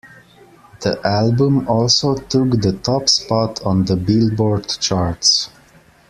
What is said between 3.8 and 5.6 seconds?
the Billboard Charts.